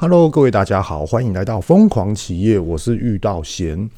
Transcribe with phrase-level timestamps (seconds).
[0.00, 3.90] Hello，各位大家好，欢迎来到疯狂企业，我是遇到贤。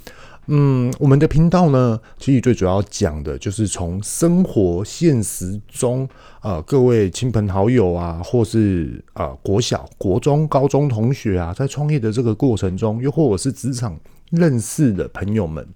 [0.46, 6.08] 嗯，我们的频道呢，其实最主要讲的就是从生活现实中，
[6.40, 13.94] 呃，各位亲朋好友啊，或是呃国小、国中、高中同学啊，在创业的这个过程中，又或者是职场
[14.30, 15.69] 认识的朋友们。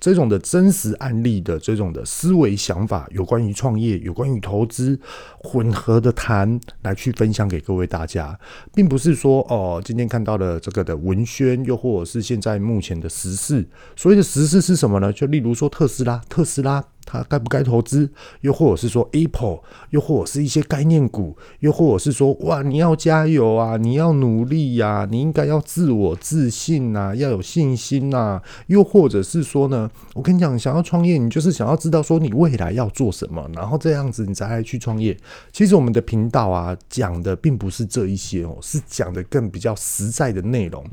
[0.00, 4.98] 这种的真实案例的这种的思维想法，有关于创业，有关于投资，
[5.38, 8.36] 混合的谈来去分享给各位大家，
[8.74, 13.64] 并不是说哦，今天看到的这个的文宣，又或者是现在目前的时事。
[13.94, 15.12] 所谓的时事是什么呢？
[15.12, 16.82] 就例如说特斯拉，特斯拉。
[17.04, 18.08] 它该不该投资？
[18.42, 28.42] 又或者是说 Apple，又或者是一些概念股，又或者是说哇，你要加油啊，你要努力呀、啊，你应该要自我自信呐、啊，要有信心呐、啊。
[28.68, 35.16] 又或者是说呢，我跟你讲，想要创业，你就是想要知道说你未来要做什么，然后这样子你才来去创业。
[35.52, 40.84] 其实我们的频道啊，讲的并不是这一些哦，是讲的更比较实在的内容。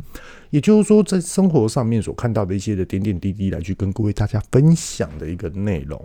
[0.50, 6.02] 也就是说，在生活上面所看到的一些的点点滴滴，来去跟各位大家分享的一个内容。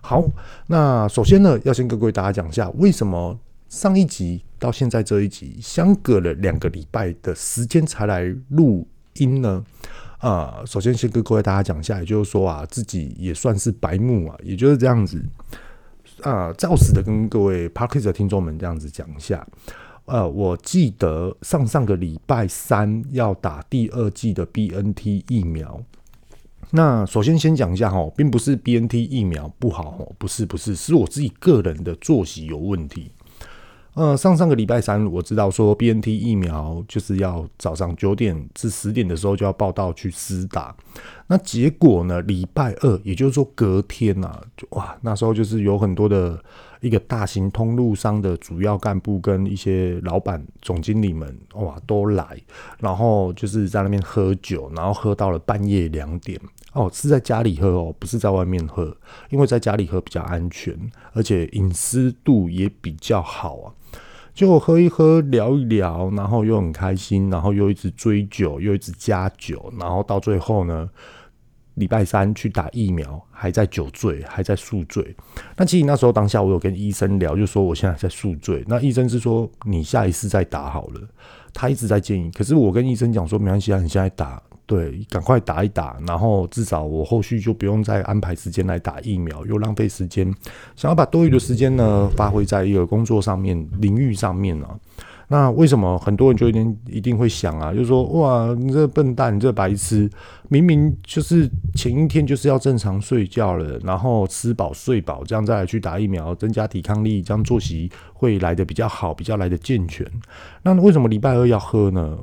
[0.00, 0.24] 好，
[0.66, 9.64] 那首先呢，要先跟各位大家讲一下，为什么上一集到现在这一集相隔了两个礼拜的时间才来录音呢？
[10.18, 15.22] 啊、首先先跟各位大家讲一下，也就是说啊，自己也算是白目啊，也就是这样子
[16.22, 19.46] 啊，照实的跟各位 Podcast 的听众们这样子讲一下。
[20.10, 25.80] 呃，我记得上上个礼拜三要打第二剂的 BNT 疫苗。
[26.72, 33.12] 那首先先讲一下哈，并不是 BNT 疫苗不好哦，不是不是，是我自己个人的作息有问题。
[33.94, 40.74] 呃，上上个礼拜三我知道说 BNT 疫苗就是要早上九点至十点的时候就要报到去施打。
[41.28, 46.42] 那结果呢，礼拜二，也就是说隔天呐、啊，哇，那时候就是有很多的。
[46.80, 52.40] 一个大型通路商的主要干部跟一些老板、总经理们，哇，都来，
[52.78, 56.40] 然后就是在那边喝酒，然后喝到了半夜两点。
[56.72, 58.96] 哦，是在家里喝哦，不是在外面喝，
[59.28, 60.74] 因为在家里喝比较安全，
[61.12, 63.74] 而且隐私度也比较好啊。
[64.32, 70.88] 就喝一喝，聊一聊，然后又很开心，然后又一直追酒，又一直加酒，然后到最后呢，
[71.74, 75.14] 礼拜三去打疫苗，还在酒醉，还在宿醉。
[75.56, 78.64] 那其实那时候当下我有跟医生聊，就说我现在在宿醉。
[78.66, 81.00] 那医生是说你下一次再打好了。
[81.52, 90.32] 他一直在建议，可是我跟医生讲说没关系啊，你现在打，对，赶快打一打，然后至少我后续就不用再安排时间来打疫苗，又浪费时间。
[90.76, 94.78] 想要把多余的时间呢，发挥在一个工作上面、领域上面呢、啊。
[95.32, 97.72] 那为什么很多人就一定一定会想啊？
[97.72, 100.10] 就是说，哇，你这笨蛋，你这白痴，
[100.48, 110.04] 明明就是前一天就是要正常睡觉了，然后吃饱睡饱，这样再来去打疫苗，增加抵抗力，这样作息会来得比较好，比较来得健全。
[110.64, 112.18] 那为什么礼拜二要喝呢？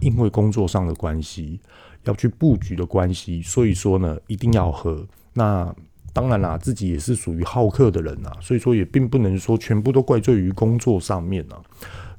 [0.00, 1.58] 因为工作上的关系，
[2.04, 5.04] 要去布局的关系，所以说呢，一定要喝。
[5.32, 5.74] 那
[6.12, 11.58] 当然啦，自己也是属于好客的人啊，所以说也并不能说全部都怪罪于工作上面啊。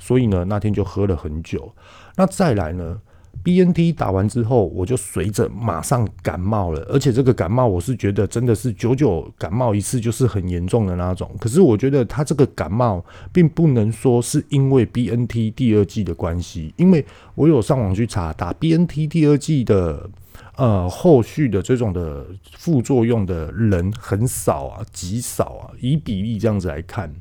[0.08, 1.70] 所以呢，那天就喝了很久。
[2.16, 2.98] 那再来呢
[3.44, 6.80] ，BNT 打完之后，我就随着马上感冒了。
[6.84, 11.30] 而且这个感冒，我是觉得真的是久久感冒一次就是很严重的那种。
[11.42, 13.04] 可是我觉得他这个感冒，
[13.34, 20.10] 并不能说是因为 BNT 第二季的关系，因为我有上网去查，打 BNT 第二季的
[20.56, 22.26] 呃后续的这种的
[22.56, 27.14] 副作用的人很少啊，极少啊，以比例这样子来看。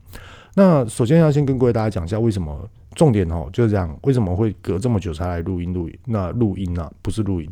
[0.59, 5.99] 那首先要先跟各位大家讲一下，为什么重点哦就是这样，为什么会隔这么久才来录音录音？
[6.07, 7.51] 那录音啊，不是录音。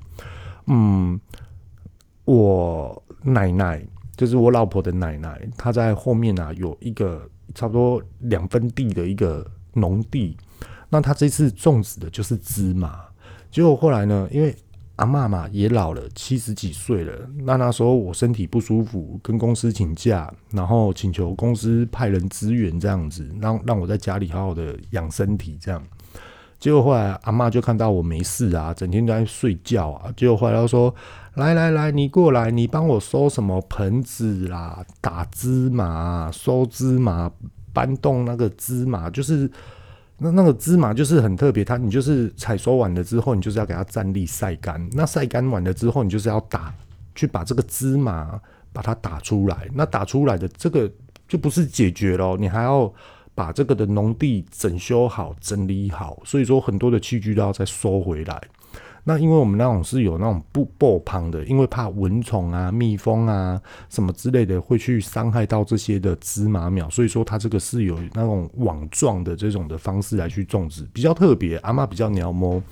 [0.69, 1.21] 嗯，
[2.25, 3.85] 我奶奶
[4.17, 10.35] 就是我老婆的奶奶，她在后面啊有一个差不多两分地的一个农地，
[10.89, 13.05] 那她这次种植的就是芝麻，
[13.51, 14.57] 结果后来呢，因为
[14.97, 17.29] 阿妈嘛也老了，七十几岁了。
[17.39, 25.59] 那那时候我身体不舒服，跟公司请假，然后请求公司派人支援，这样子让让我在家里好好的养身体。
[25.61, 25.83] 这样，
[26.61, 30.13] 结果后来阿妈就看到我没事啊，整天都在睡觉啊。
[30.17, 30.95] 结果后来她说
[31.35, 37.29] ：“来来来，你过来，你帮我收什么盆子啦，打芝麻，收芝麻，
[37.73, 39.51] 搬动那个芝麻，就是。”
[40.17, 44.89] 那那个芝麻就是很特别，它你就是采收完了之后，你就是要给它站立晒干。
[44.93, 46.73] 那晒干完了之后，你就是要打，
[47.15, 48.41] 去把这个芝麻
[48.73, 49.69] 把它打出来。
[49.75, 50.91] 那打出来的这个
[51.27, 52.93] 就不是解决咯，你还要
[53.35, 56.23] 把这个的农地整修好、整理好。
[56.25, 58.41] 所以说很多的器具都要再收回来。
[59.07, 63.61] 那因为我们那种是有那种布布旁的，因为怕蚊虫啊、蜜蜂啊
[63.91, 71.59] 什么之类的会去伤害到这些的芝麻苗，所以说它这个是有那种网状的这种的方式来去种植，比较特别。
[71.59, 72.63] 阿嬷比较鸟摸。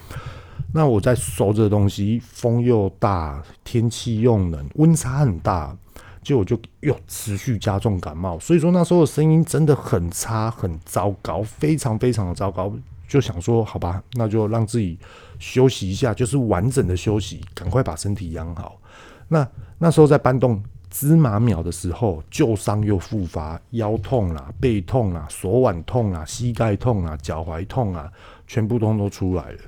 [0.75, 5.76] 那我在收这东西，风又大，天气又冷，温差很大，
[6.23, 8.38] 结果就又持续加重感冒。
[8.38, 12.73] 所以说那时候的声音真的很差，很糟糕，非常非常的糟糕。
[13.06, 14.99] 就想说，好吧，那就让自己
[15.43, 18.81] 休息一下，就是完整的休息，赶快把身体养好。
[19.27, 19.47] 那
[19.77, 28.09] 那时候在搬动芝麻苗的时候，旧伤又复发，腰痛啦、背痛啦、手腕痛啦、膝盖痛啊、脚踝痛啊，
[28.47, 29.59] 全部通都出来了。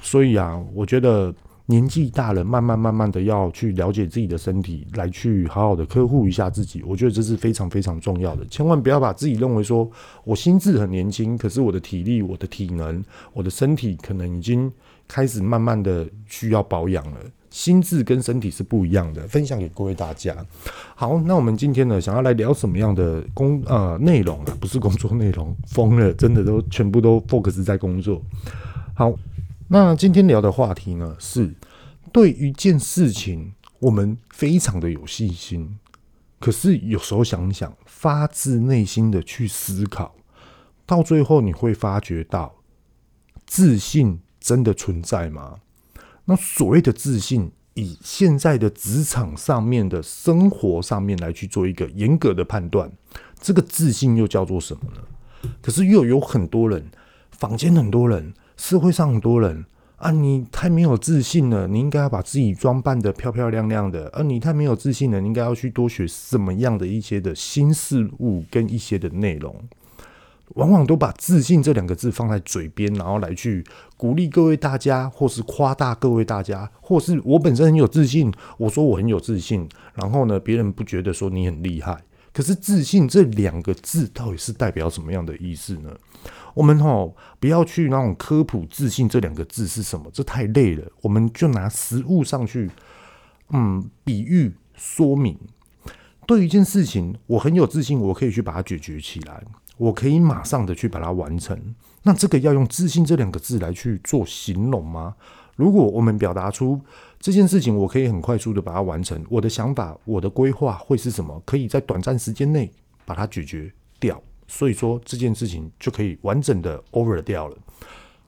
[0.00, 1.32] 所以啊，我觉得
[1.66, 6.82] 年纪大了，慢慢慢慢的要去了解自己的身体，来去好好的呵护一下自己。
[6.82, 9.88] 我觉得这是非常非常重要的，千万不要把自己认为说
[10.24, 14.72] 我心智很年轻，可是我的体力、我的体能、我的身体可能已经
[15.12, 17.20] 开始慢慢的需要保养了。
[17.50, 20.34] 心智跟身体是不一样的，分享给各位大家。
[20.94, 24.56] 好，那我们今天呢，想要来聊什么样的工呃内容啊？
[24.58, 28.22] 不是工作内容，疯了，真的都全部都 focus 在工作。
[28.94, 29.12] 好。
[29.68, 31.50] 那今天聊的话题呢，是
[32.12, 35.78] 对一件事情，我们非常的有信心，
[36.38, 40.14] 可是有时候想想，发自内心的去思考，
[40.84, 42.54] 到最后你会发觉到，
[43.46, 45.60] 自信真的存在吗？
[46.24, 52.90] 那所谓的自信，以现在的职场上面的生活上面来去做一个严格的判断，
[53.40, 55.00] 这个自信又叫做什么呢？
[55.60, 56.90] 可是又有很多人，
[57.30, 58.34] 坊间很多人。
[58.54, 59.64] 社会上很多人
[59.96, 64.08] 啊，你太没有自信了，你应该要把自己装扮得漂漂亮亮的。
[64.12, 69.56] 而你太没有自信了，你应该要去多学什么样的一些的新事物跟一些的内容，
[70.54, 73.64] 往往都把自信这两个字放在嘴边，然后来去
[73.96, 82.02] 鼓励各位大家，或是夸大各位大家，或是我本身很有自信，我说我很有自信，然后呢，别人不觉得说你很厉害。
[82.34, 85.94] 可是自信这两个字到底是代表什么样的意思呢？
[86.54, 90.90] 我们吼不要去那种科普自信这两个字是什么，这太累了。
[91.02, 92.70] 我们就拿实物上去，
[93.50, 95.38] 嗯，比喻说明。
[96.26, 99.42] 对于一件事情，我很有自信，我可以去把它解决起来，
[99.82, 101.58] 我可以马上的去把它完成。
[102.04, 105.16] 那这个要用自信这两个字来去做形容吗？
[105.56, 106.80] 如果我们表达出
[107.18, 111.42] 这件事情，我可以很快速的把它完成，我的想法，我的规划会是什么？
[111.44, 112.70] 可以在短暂时间内
[113.04, 114.22] 把它解决掉。
[114.46, 117.56] 所以说这件事情就可以完整的 over 掉了。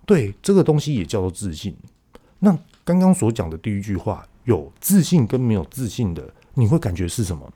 [0.04, 1.76] 对，这个东西也叫做自信。
[2.40, 7.48] 那刚刚所讲的第一句话，有自信跟没有自信的，你会感觉是什么？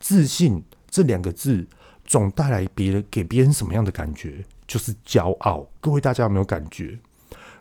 [0.00, 0.60] 自信
[0.90, 1.64] 这两个字
[2.04, 4.44] 总带来别人给别人什么样的感觉？
[4.66, 5.66] 就是骄傲。
[5.80, 6.98] 各位大家有没有感觉？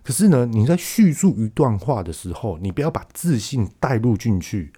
[0.03, 4.71] 可是呢，你在叙述一段话的时候，你不要把自信带入进去，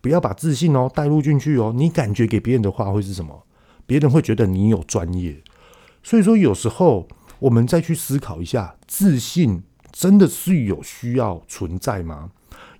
[0.00, 1.72] 不要把自信哦带入进去哦。
[1.76, 3.44] 你感觉给别人的话会是什么？
[3.86, 5.42] 别人会觉得你有专业，
[6.02, 7.08] 所以说有时候
[7.40, 12.30] 我们再去思考一下，自信真的是有需要存在吗？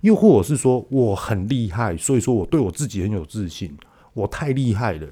[0.01, 3.77] 又或者是说我很厉害，所以说我对我自己很有自信，
[4.13, 5.07] 我太厉害了，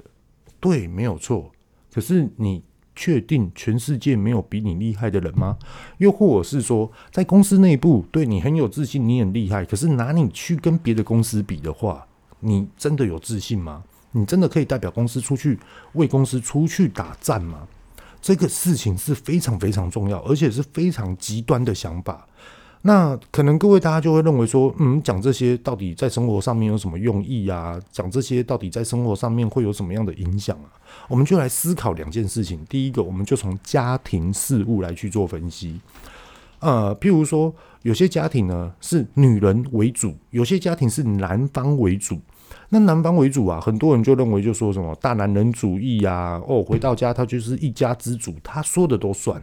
[0.60, 1.50] 对，没有错。
[1.92, 2.62] 可是你
[2.94, 5.56] 确定全世界没有比你厉害的人吗？
[5.98, 12.06] 又或者是说在公司内部对你很有自信，你很厉害，可是拿你去跟别的公司比的话，
[12.40, 13.82] 你真的有自信吗？
[14.12, 15.58] 你真的可以代表公司出去
[15.94, 17.66] 为公司出去打仗吗？
[18.20, 22.26] 这个事情是非常非常重要，而且是非常极端的想法。
[22.82, 27.78] 那可能各位大家就会认为说，嗯，讲这些到底在生活上面有什么用意啊？
[27.92, 30.72] 讲这些到底在生活上面会有什么样的影响啊？
[31.06, 32.64] 我们就来思考两件事情。
[32.70, 35.78] 第一个，我们就从家庭事务来去做分析。
[36.60, 42.18] 呃，譬如说，有些家庭呢是女人为主，有些家庭是男方为主。
[42.70, 49.42] 那男方为主啊，很多人就认为就说什么大男人主义啊，哦，回到家他就是一家之主，他说的都算。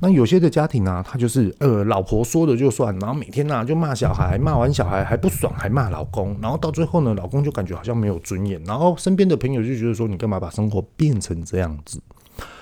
[0.00, 12.00] 那有些的家庭啊，他就是呃，老婆说的就算，然后每天呢、啊、就骂小孩，骂完小孩还不爽，还骂老公，然后到最后呢，老公就感觉好像没有尊严，然后身边的朋友就觉得说，你干嘛把生活变成这样子？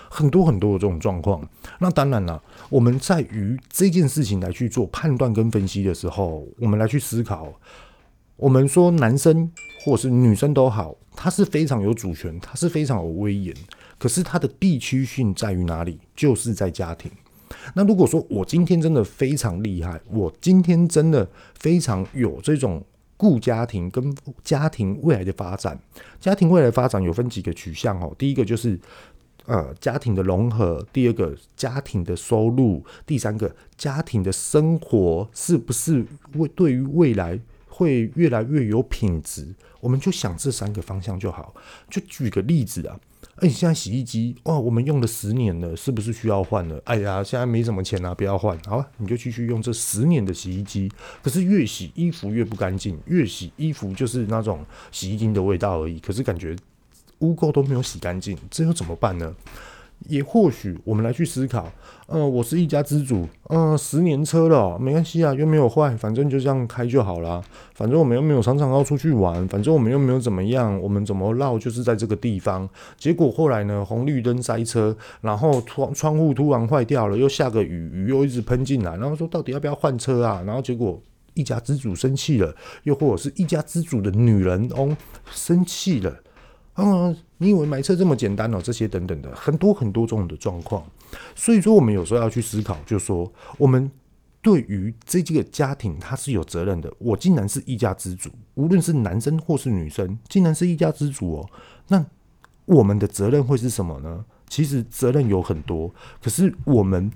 [0.09, 1.47] 很多很多的这种状况。
[1.79, 7.53] 那当然了，我们在于这件事情来去做判断跟分析的时候，我们来去思考。
[8.37, 9.51] 我们说男生
[9.85, 13.55] 或是女生都好，他是非常有主权，他是非常有威严。
[13.99, 15.99] 可是他的地区性在于哪里？
[16.15, 17.11] 就是在家庭。
[17.75, 22.85] 那如果说我今天真的非常厉害，我今天真的非常有这种
[23.17, 25.79] 顾家庭跟家庭未来的发展，
[26.21, 28.15] 家庭未来发展有分几个取向哦。
[28.19, 28.79] 第一个就是
[29.47, 37.39] 呃家庭的融合，第二个家庭的收入，第三个家庭的生活是不是为对于未来
[37.69, 39.47] 会越来越有品质？
[39.81, 41.55] 我们就想这三个方向就好。
[41.89, 42.99] 就举个例子啊。
[43.37, 46.81] 哎，现在洗衣机哇，我们用了十年了，是不是需要换了？
[46.85, 50.91] 哎呀，现在没什么钱啊，不要换，好吧，你就继续用这十年的洗衣机。
[51.23, 55.99] 可是越洗衣服越不干净，越洗衣服就是那种洗衣精的味道而已。
[55.99, 56.57] 可是感觉
[57.19, 59.35] 污垢都没有洗干净，这又怎么办呢？
[60.09, 61.69] 也或许我们来去思考，
[62.07, 67.43] 呃，我是一家之主，呃，十年车了，没关系啊，又没有坏，反正就这样开就好啦。
[67.75, 72.69] 反正我们又没有常常要出去玩，反正我们又没有怎么样，我们怎么绕就是在这个地方。
[72.97, 80.43] 结果后来呢，红绿灯塞车，然后窗窗户突然坏掉了，又下个雨，雨又一直喷进来，然后说到底要不要换车啊？
[80.47, 81.01] 然后结果
[81.35, 84.97] 一家之主生气了，又或者是一家之主的女人哦
[85.31, 86.15] 生气了。
[86.79, 88.61] 嗯，你以为买车这么简单哦？
[88.63, 90.85] 这些等等的很多很多种的状况，
[91.35, 93.91] 所以说我们有时候要去思考，就是说我们
[94.43, 96.93] 对于这几个家庭，他是有责任的。
[96.99, 101.49] 我竟然是一家之主，无论是男生或是女生，竟然是一家之主哦。
[101.89, 102.05] 那
[102.67, 104.25] 我们的责任会是什么呢？
[104.49, 105.91] 其实责任有很多，
[106.23, 107.11] 可是我们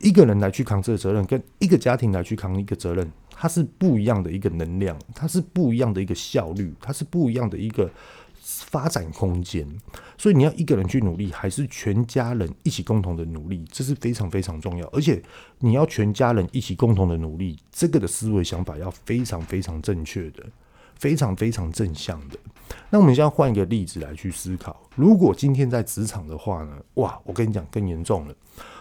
[0.00, 7.90] 一个人来去扛这个责任，跟一个家庭来去扛一个责任，它是不一样的一个能量，它是不一样的一个效率，它是不一样的一个。
[8.46, 9.66] 发展空间，
[10.18, 14.86] 所以你要一个人去努力，还是全家人一起共同的努力，这是非常非常重要。
[14.88, 15.22] 而且
[15.60, 20.44] 你要全家人一起共同的努力，这个的思维想法要非常非常正确的，
[20.98, 22.38] 非常非常正向的。
[22.90, 26.76] 那我们现在换一个例子来去思考，如果今天在职场的话呢？
[26.94, 28.34] 哇，我跟你讲更严重了，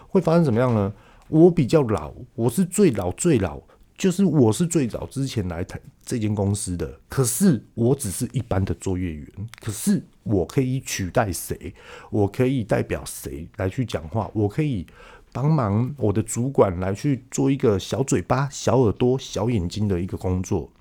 [0.09, 0.93] 会发生怎么样呢？
[1.29, 3.61] 我比较老，我是最老最老。
[3.97, 9.27] 就是我是最早之前来台这间公司的，可是我只是一般的作业员，
[9.61, 11.73] 可是我可以取代谁？
[12.09, 14.29] 我可以代表谁来去讲话？
[14.33, 14.85] 我可以
[15.31, 20.71] 帮忙我的主管来去做一个小嘴巴、小耳朵、小眼睛的一个工作。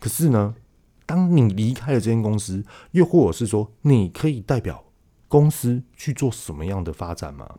[0.00, 0.54] 可是呢，
[1.06, 4.84] 当你离开了这间公司，又或者是说，你可以代表
[5.28, 7.58] 公司去做什么样的发展吗？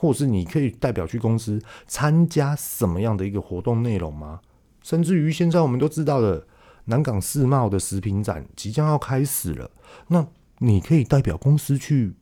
[0.00, 4.40] 或者是你可以代表去公司参加什么样的一个活动内容吗？
[4.82, 6.46] 甚至于现在我们都知道了，
[6.86, 9.70] 南港世贸的食品展即将要开始了，
[10.08, 10.26] 那
[10.56, 12.14] 你可以代表公司去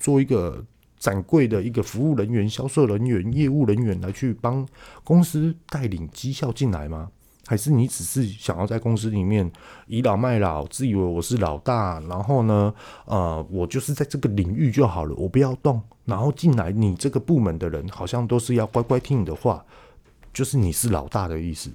[0.00, 0.64] 做一个
[0.98, 4.66] 展柜的一个服务人员、销售人员、业务人员来去帮
[5.04, 7.10] 公司带领绩效进来吗？
[7.46, 9.50] 还是你只是想要在公司里面
[9.86, 12.74] 倚老卖老，自以为我是老大，然后呢，
[13.04, 19.64] 呃，我就是在这个领域就好了，我不要动，然后进来你这个部门的人好像都是要乖乖听你的话，
[20.32, 21.70] 就是你是老大的意思。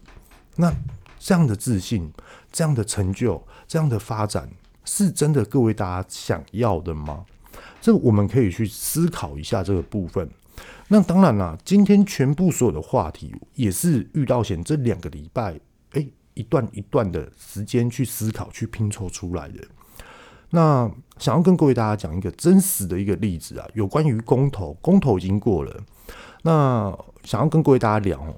[0.56, 0.74] 那
[1.20, 2.12] 这样的自信、
[2.52, 4.50] 这样的成就、这样的发展，
[4.86, 7.26] 是真的各位大家想要的吗？
[7.82, 10.30] 这我们可以去思考一下这个部分。
[10.88, 15.60] 那当然啦，今天全部所有的话题也是遇到险这两个礼拜，
[15.92, 19.64] 哎，一段一段的时间去思考、去拼凑出来的。
[20.50, 20.90] 那
[21.20, 25.84] 想要跟各位大家讲一个真实的一个例子啊，有关于公投，公投已经过了。
[26.42, 28.36] 那想要跟各位大家聊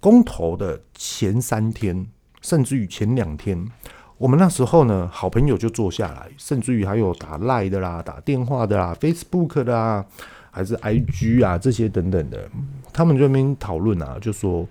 [0.00, 2.06] 公投的前三天，
[2.40, 3.68] 甚至于前两天，
[4.16, 10.06] 我们那时候呢，好朋友就坐下来，甚至于还有打赖的啦、打电话的啦、Facebook 的啦。
[10.50, 12.48] 还是 IG 啊，这些等等的，
[12.92, 14.66] 他们这边讨论啊，就说：“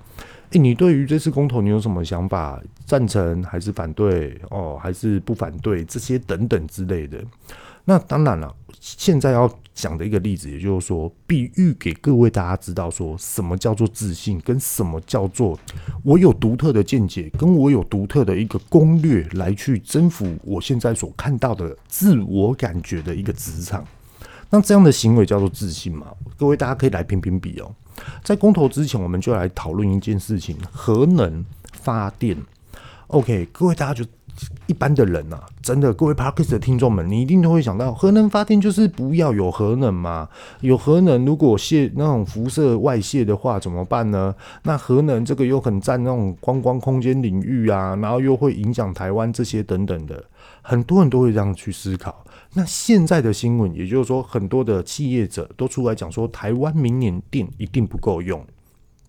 [0.52, 2.62] 诶、你对于这次公投你有什么想法？
[2.86, 4.40] 赞成还是反对？
[4.50, 5.84] 哦，还是不反对？
[5.86, 7.18] 这些等等之类的。”
[7.86, 15.58] 那当然了，现在要讲的一个例子，也就是说，比喻给各位大家知道，说什么叫做自信，跟什么叫做
[16.04, 23.84] 我有独特的见解，跟我有独特的一个攻略来去征服我现在所看到的自我感觉的一个职场。
[24.50, 26.08] 那这样的行为叫做自信吗？
[26.38, 27.72] 各位大家可以来评评比哦。
[28.24, 32.38] 在公投之前，我们就来讨论一件事情：核能发电。
[33.08, 34.06] OK，各位大家就
[34.68, 40.30] 一般的人啊，真的，各位 Podcast 的听众们，你一定都会想到，核能发电就是不要有核能嘛？
[40.62, 44.34] 有核能，如果泄那种辐射外泄的话，怎么办呢？
[44.64, 50.24] 那核能这个又很占那种观光空间领域啊，然后又会影响台湾这些等等的，
[50.62, 52.24] 很多人都会这样去思考。
[52.54, 58.46] 那现在的新闻，也就是说，很多的企业者都出来讲说，台湾明年电一定不够用，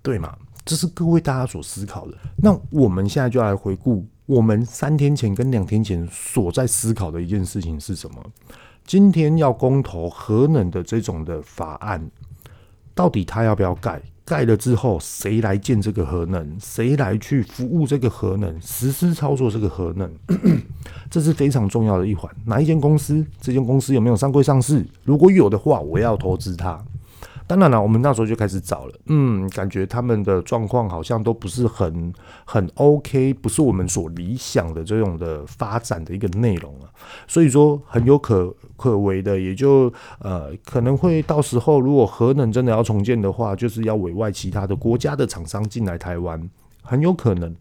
[0.02, 0.36] 对吗？
[0.64, 2.14] 这是各位大家所思考的。
[2.36, 8.22] 那我们现在就来回顾，我们三天前跟两天前所在思考的一件事情是什么？
[8.84, 12.10] 今天要公投核能的这种的法案，
[12.94, 14.00] 到底他要不要盖？
[14.30, 16.56] 盖了之后，谁来建这个核能？
[16.60, 18.54] 谁来去服务这个核能？
[18.62, 20.08] 实施操作这个核能？
[21.10, 22.32] 这是非常重要的一环。
[22.44, 23.26] 哪一间公司？
[23.40, 24.86] 这间公司有没有上柜上市？
[25.02, 26.80] 如果有的话，我要投资它。
[27.50, 32.14] 当然了，我们那时候就开始找了，嗯，感觉他们的状况好像都不是很
[32.44, 36.86] 很 OK，不是我们所理想的这种的发展的一个内容啊，
[37.26, 46.48] 所以说很有可可为的，也就呃可能会到时候如果核能真的要重建的话，就是要委外其他的国家的厂商进来台湾，
[46.84, 47.52] 很有可能。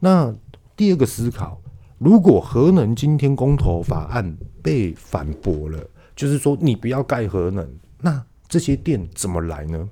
[0.00, 0.30] 那
[0.76, 1.58] 第二个思考，
[1.96, 5.78] 如果核能今天公投法案被反驳了，
[6.14, 7.66] 就是说你不要盖核能，
[8.02, 9.88] 那这些电怎么来呢？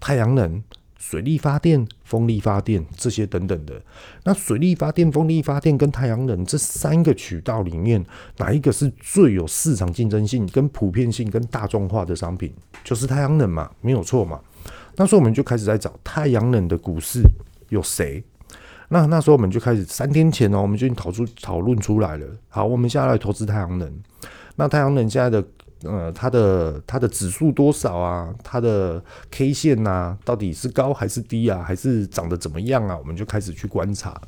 [0.00, 0.62] 太阳能、
[0.98, 3.82] 水力发电、风力发电这些等等的。
[4.24, 8.02] 那水力发电、风力发电跟太阳能这三个渠道里面，
[8.38, 12.50] 哪一个是最有市场竞争性、跟普遍性、跟大众化的商品？
[12.82, 14.40] 就是太阳能嘛，没有错嘛。
[14.96, 17.20] 那时候我们就开始在找太阳能的股市
[17.68, 18.24] 有谁？
[18.88, 22.26] 那那时候我们就开始三天前呢，我们就已经讨出讨论出来了。
[22.48, 23.92] 好，我们现在来投资太阳能。
[24.56, 25.46] 那太阳能现在的。
[25.82, 28.34] 呃，它的它的指数多少啊？
[28.42, 31.62] 它的 K 线呐、啊，到底是高还是低啊？
[31.62, 32.96] 还是长得怎么样啊？
[32.98, 34.20] 我们就开始去观察。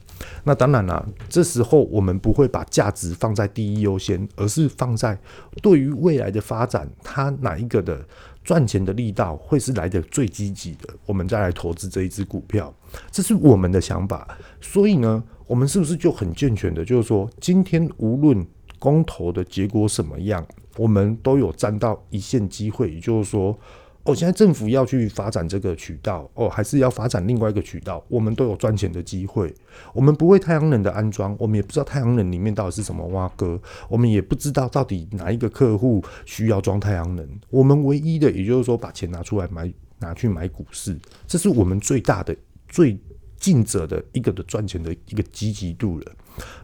[0.44, 5.18] 那当然了，这时候我们不会把价值放在第一优先，而是放在
[5.60, 8.00] 对于未来的发展，它哪一个的
[8.44, 12.72] 赚钱的力道会是来的最积极的，我们再来投资这一只股票。
[13.10, 14.38] 这是我们的想法。
[14.60, 16.84] 所以呢，我们是不是就很健全的？
[16.84, 18.46] 就是说，今天无论
[18.78, 20.46] 公投的结果什么样。
[20.76, 23.58] 我们都有占到一线机会，也就是说，
[24.04, 29.54] 哦，现在政府要去发展这个渠道，哦，还是要发展另外一个渠道，我们都有赚钱的机会。
[29.92, 37.28] 我们不会太阳能的安装，我们也不知道太阳能里面到底是什么挖哥，我们也不知道到底哪一个客户需要装太阳能。
[37.50, 42.34] 我们唯一的，也就是说，把钱拿出来买，拿去买股市，这是我们最大的、
[42.68, 42.98] 最
[43.38, 46.12] 尽责的一个的赚钱的一个积极度了。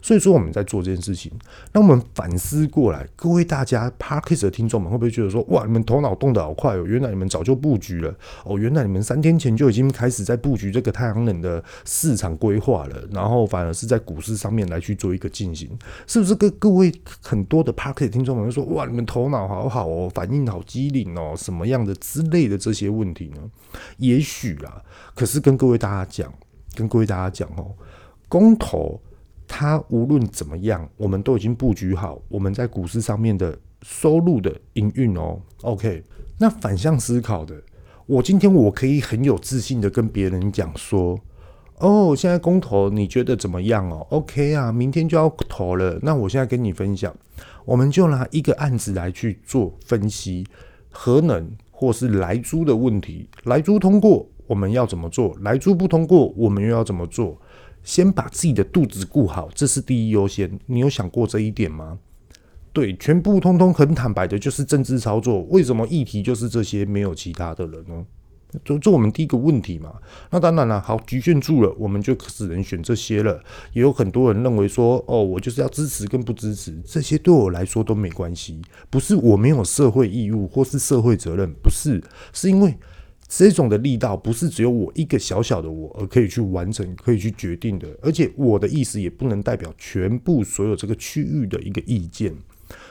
[0.00, 1.32] 所以说我们在做这件事情，
[1.72, 15.68] 那我们反思过来，各位大家 Podcast 的听众们会不会觉得说，哇，你们头脑动得好快哦，原来你们早就布局了哦，原来你们三天前就已经开始在布局这个太阳能的市场规划了，然后反而是在股市上面来去做一个进行，
[16.06, 16.34] 是不是？
[16.36, 16.92] 各各位
[17.22, 23.40] 很多的 parkas 听众们会说，哇，你们头脑好好哦，反应好机灵哦，什么样的之类的这些问题呢？
[23.96, 24.82] 也许啦，
[25.14, 26.32] 可是跟各位大家讲，
[26.74, 27.74] 跟各位大家讲哦，
[28.28, 29.00] 公投。
[29.48, 35.40] 它无论怎么样，我们都已经布局好我们在股市上面的收入的营运哦。
[35.62, 36.02] OK，
[36.38, 37.54] 那反向思考的，
[38.06, 41.18] 我今天我可以很有自信的跟别人讲说，
[41.78, 45.98] 哦，现在公投你觉得怎么样哦？OK 啊，明天就要投了。
[46.02, 47.14] 那我现在跟你分享，
[47.64, 50.46] 我们就拿一个案子来去做分析，
[50.90, 55.36] 核能或是莱猪的问题，莱猪通过我们要怎么做？
[55.40, 57.38] 莱猪不通过我们又要怎么做？
[57.86, 60.58] 先把自己的肚子顾好，这是第一优先。
[60.66, 61.96] 你有想过这一点吗？
[62.72, 65.42] 对，全部通通很坦白的，就是政治操作。
[65.44, 68.04] 为什么议题就是这些，没有其他的人呢？
[68.64, 69.94] 这这我们第一个问题嘛。
[70.30, 73.40] 那当然了，好，局限住了，我们就只能选这些了。
[73.72, 78.60] 也有很多人认为说，哦，我就是要支持跟不支持，这些对我来说都没关系。
[78.90, 82.76] 不是我没有社会义务或是社会责任，不是，是因为。
[83.28, 92.32] 这种的力道不是只有我一个小小的我而可以去完成、可以去决定的，而且我的意思也不能代表全部所有这个区域的一个意见，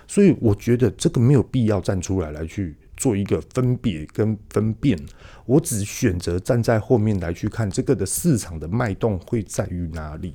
[0.05, 4.99] 所以我觉得这个没有必要站出来来去做一个分别跟分辨，
[5.45, 10.33] 我只选择站在后面来去看这个的市场的脉动会在于哪里，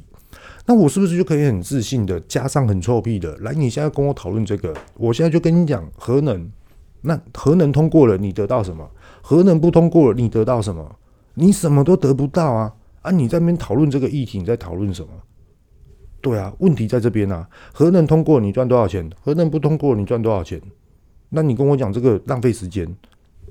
[0.64, 3.52] 那我是不是就可以很自信的加上很臭屁的来？
[3.52, 6.50] 你现在跟我讨论这个，我现在就跟你讲核能，
[7.02, 8.90] 那核能通过了，你得到什么？
[9.22, 10.96] 核能不通过，你得到什么？
[11.34, 12.74] 你什么都得不到啊！
[13.02, 15.08] 啊，你在那边讨论这个议题，你在讨论什么？
[16.20, 17.48] 对啊，问题在这边啊。
[17.72, 19.08] 核能通过，你赚多少钱？
[19.22, 20.60] 核能不通过，你赚多少钱？
[21.30, 22.94] 那你跟我讲这个浪费时间。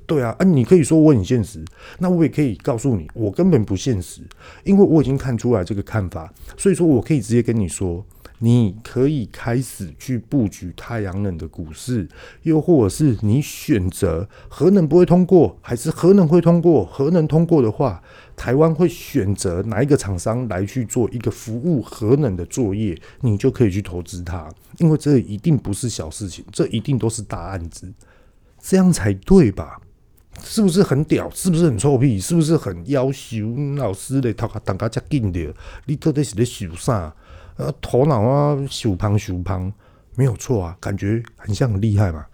[0.06, 1.64] 对啊，啊，你可以说我很现实，
[1.98, 4.22] 那我也可以告诉你，我根本不现实，
[4.64, 8.04] 因为我已经看出来这个看法，所以说我可以直接跟你说。
[8.42, 12.08] 你可以开始去布局太阳能的股市，
[12.42, 16.84] 又或者是你选择核能不会通过，还是核能会通过？
[16.86, 18.02] 核能通过的话，
[18.34, 27.92] 台湾会选择哪一个厂商来去做一个服务核能的作业，你就可以去投资它，因为这一定不是小事情，这一定都是大案子，
[28.58, 29.80] 这样才对吧？
[30.42, 31.28] 是不是很屌？
[31.34, 32.18] 是不是很臭屁？
[32.18, 35.54] 是不是很要求老师的头壳当家加紧的？
[35.84, 37.14] 你到底是在想啥？
[37.60, 39.70] 呃，头脑啊，手胖手胖，
[40.16, 42.24] 没有错啊，感觉很像很厉害嘛。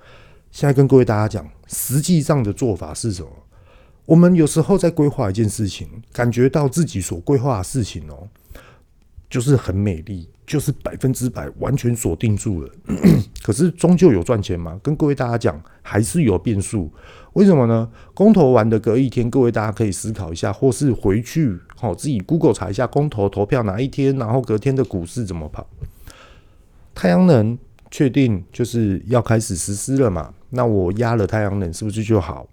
[0.53, 3.29] 现在跟各位大家讲，实际上的做法是什么？
[4.05, 8.29] 我们有时候在规划一件事情，感觉到自己所规划的事情哦，
[9.29, 12.71] 就是很美丽，就是百分之百完全锁定住了。
[13.43, 14.79] 可是终究有赚钱吗？
[14.81, 16.89] 跟各位大家讲，还是有变数。
[17.37, 17.87] 为什么呢？
[18.15, 25.67] 公投完的隔一天，各位大家可以思考一下，或是回去好自己 Google 查一下公投投票哪一天，然后隔天的股市怎么跑。
[26.95, 27.59] 太阳能
[27.91, 30.33] 确定就是要开始实施了嘛？
[30.49, 32.49] 那我压了太阳能是不是就好？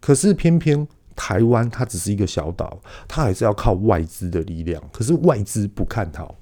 [0.00, 4.82] 可是偏偏台湾它只是一个小岛，它还是要靠外资的力量。
[4.92, 6.34] 可是外资不看好，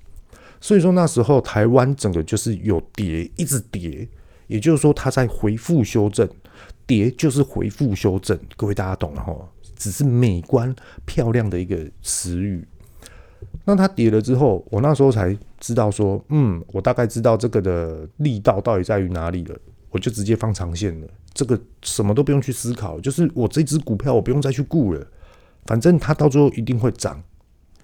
[0.62, 4.08] 所以说那时候台湾整个就是有跌，一直跌。
[4.48, 6.28] 也就是说，它在回复修正，
[6.86, 8.38] 跌就是回复修正。
[8.56, 9.34] 各位大家懂了哈，
[9.76, 12.66] 只是美观漂亮的一个词语。
[13.64, 19.56] 那它跌了之后，我那时候才知道说，嗯，我大概知道这个的力道到底在于哪里了。
[19.90, 25.06] 我就直接放长线了，这个什么都不用去思考，就是我这只股票我不用再去顾了，
[25.66, 27.22] 反正它到最后一定会涨，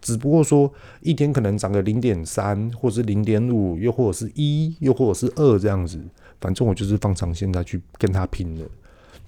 [0.01, 6.01] 只不过说一天可能涨个零点三，或是零点五，又或者是一，又或者是二这样子，
[6.40, 8.66] 反正我就是放长线再去跟他拼了，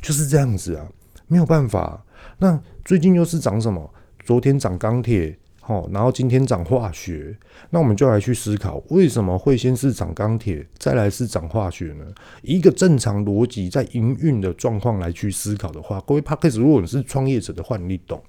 [0.01, 0.87] 就是这样子啊，
[1.27, 2.05] 没有办法。
[2.38, 3.92] 那最近又是涨什么？
[4.25, 5.37] 昨天涨钢铁。
[5.66, 7.37] 哦，然后今天涨化学，
[7.68, 12.05] 那我们就来去思考，为什么会先是涨钢铁，再来是涨化学呢？
[12.42, 18.20] 一个正常逻辑在营运的状况来去思考的话，各位 Podcast，如果你是创业者的话，你懂。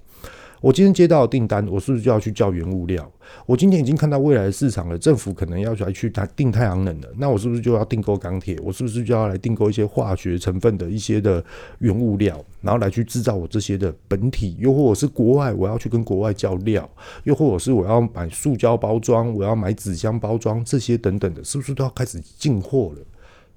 [0.61, 3.11] 我今天接到订单，我是不是就要去叫原物料？
[3.47, 8.59] 我今天已经看到未来的市场了，政府可能要来去谈订太阳能了，那我是不是就要订购钢铁？
[8.61, 11.43] 我是不是就要来订购一些化学成分的一些的
[11.79, 14.55] 原物料，然后来去制造我这些的本体？
[14.59, 16.87] 又或者是国外我要去跟国外叫料？
[17.23, 23.03] 又或者是我要买塑胶包装，我要买纸箱包装这些等等的，是不是都要开始进货了？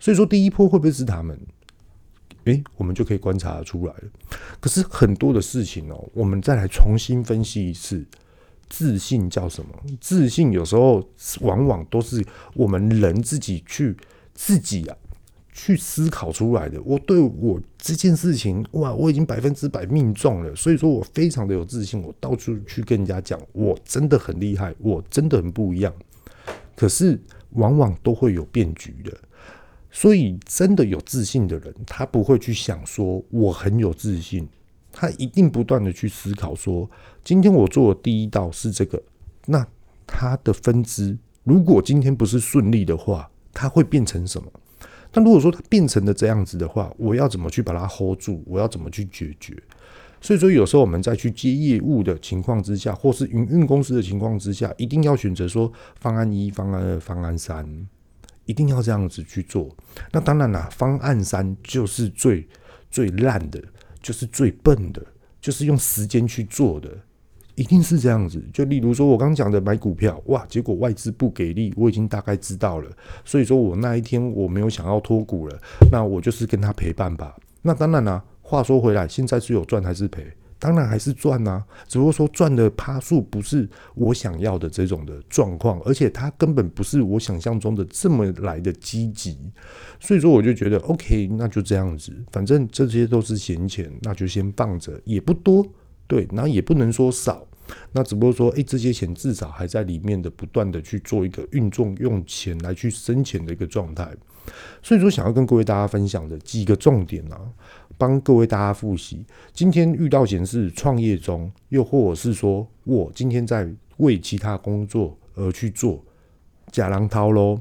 [0.01, 1.39] 所以说第一波会不会是他们？
[2.45, 4.03] 诶、我们就可以观察出来了。
[4.61, 8.05] 可是很多的事情哦，我们再来重新分析一次。
[8.67, 9.71] 自信叫什么？
[10.01, 11.07] 自信有时候
[11.43, 13.95] 往往都是我们人自己去
[14.33, 14.97] 自己啊
[15.53, 16.81] 去思考出来的。
[16.83, 22.03] 我对我这件事情哇，我已经百分之百命中了，所以说我非常的有自信。
[22.03, 25.93] 我到处去跟人家讲，我真的很厉害，我真的很不一样。
[26.75, 29.17] 可是往往都会有变局的。
[29.97, 34.49] 所以，真的有自信的人，他不会去想说我很有自信，
[34.93, 36.91] 他一定不断的去思考说，
[37.23, 39.01] 今天我做的第一道是这个，
[39.47, 39.65] 那
[40.05, 44.53] 他的分支如果今天不是顺利的话，他会变成什么？
[45.13, 48.43] 那如果说他变成了这样子的话，我要怎么去把它 hold 住？
[48.47, 49.57] 我要怎么去解决？
[50.21, 57.87] 所以说，有时候我们在去接业务的情况之下，或是营运公司的情况之下，一定要选择说方案一、方案二、方案三。
[58.47, 59.69] 一定要这样子去做。
[60.13, 62.47] 那当然啦，方案三就是最
[62.91, 63.63] 最烂的，
[64.03, 65.05] 就是最笨的，
[65.41, 66.91] 就是用时间去做的，
[67.55, 68.43] 一定是这样子。
[68.53, 72.91] 就例如说，我刚讲的买股票，哇，结果外资不给力，我已经大概知道了。
[73.25, 75.59] 所以说我那一天我没有想要脱股了，
[75.91, 77.37] 那我就是跟他陪伴吧。
[77.63, 80.27] 那当然啦，话说回来，现在是有赚还是赔？
[80.65, 89.37] 当然还是赚呐，只不过说赚的趴数不是我想要的这种的状况，而且它根本不是我想象中的这么来的积极，
[90.01, 95.63] 所以说我就觉得 OK，那就这样子，反正这些都是闲钱，那就先放着，也不多，
[96.07, 97.47] 对，然后也不能说少，
[97.93, 104.11] 那只不过说，诶、这些钱至少还在里面的，不断的去做一个运动，用钱来去生钱的一个状态，
[104.83, 107.39] 所以说想要跟各位大家分享的几个重点啊。
[107.97, 116.05] 帮各位大家复习，今天遇到显示创业中，又或者是说我今天在为其他工作而去做
[116.71, 117.61] 假狼掏喽，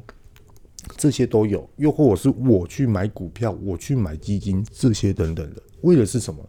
[0.98, 6.44] 这些都有；又或者是我去买股票，我去买基金，这些等等的，为的是什么？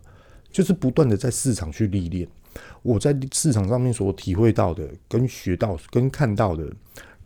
[0.50, 2.26] 就是不断的在市场去历练，
[2.82, 6.70] 我在市场上面所体会到的、跟学到、跟看到的。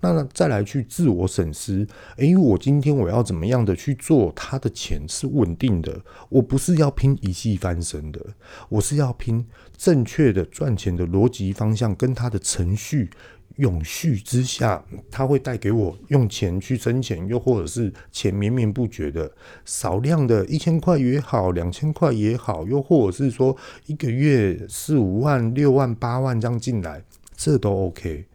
[0.01, 1.87] 那再来去自我审视，
[2.19, 4.33] 诶，我今天我要怎么样的去做？
[4.37, 8.21] 他的钱是稳定的，我不是要拼一气翻身的，
[8.69, 9.45] 我是要拼
[9.77, 13.11] 正确的赚钱的逻辑方向，跟他的程序
[13.57, 19.29] 永续之下，他会带给我用钱去生钱，又或者是钱绵绵不绝的
[19.65, 23.57] 少量的一千块也好，两千块也好，又或者是说
[23.87, 27.03] 一个月四五万、六万、八万这样进来，
[27.37, 28.27] 这都 OK，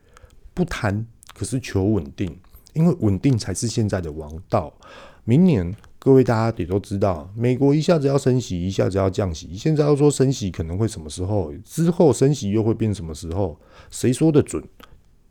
[0.54, 1.08] 不谈。
[1.33, 2.37] 可是求稳定，
[2.73, 4.73] 因为稳定才是现在的王道。
[5.25, 9.55] 明年各位大家也都知道，美国一下子要升息，一下子要降息。
[9.55, 11.53] 现在要说升息可能会什么时候？
[11.63, 13.57] 之后升息又会变什么时候？
[13.89, 14.61] 谁说的准？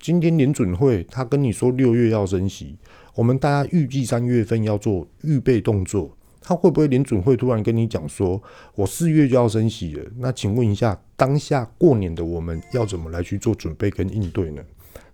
[0.01, 2.77] 今天联准会他跟你说六月要升息，
[3.15, 6.11] 我们大家预计三月份要做预备动作。
[6.45, 8.43] 他会不会联准会突然跟你讲说，
[8.75, 10.05] 我四月就要升息了？
[10.19, 14.63] 那请问一下，当下过年的我们要怎么来去做准备跟应对呢？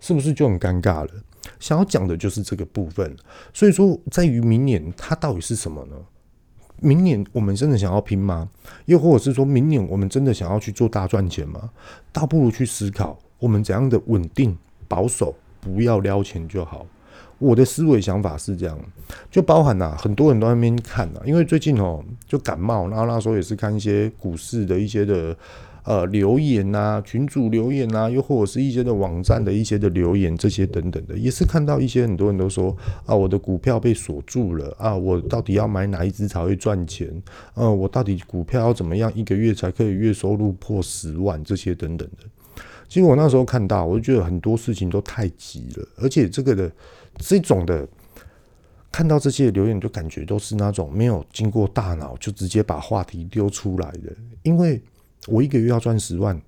[0.01, 1.11] 是不是就很尴尬了？
[1.59, 3.17] 想要讲的就是这个部分。
[3.53, 5.97] 所以说，在于明年它到底是什么呢？
[6.81, 8.49] 明年我们真的想要拼吗？
[8.85, 11.71] 又或者是说明年我们真的想要去做大赚钱吗？
[12.13, 16.87] 倒不如去思考我们怎样的稳定保守，不要撩钱就好。
[17.39, 18.79] 我的思维想法是这样，
[19.31, 25.37] 就包含呐、啊，很多人都在那边看、啊，因为最近哦就感冒，然后那时候也是看一些股市的一些的
[25.89, 37.11] 呃留言呐、群主留言呐、又或者是一些的网站的一些的留言这些等等的，也是看到一些很多人都说啊，我的股票被锁住了啊，我到底要买哪一只才会赚钱？
[37.55, 41.43] 呃，我到底股票要怎么样一个月才可以月收入破十万？
[41.43, 42.25] 这些等等的。
[42.87, 46.71] 其实我那时候看到，我就觉得很多事情都太急了，而且这个的。
[47.21, 47.85] 这种的
[48.93, 54.15] 看到这些留言，就感觉都是那种没有经过大脑就直接把话题丢出来的。
[54.45, 54.81] 因为
[55.29, 56.41] 我一个月要赚十万，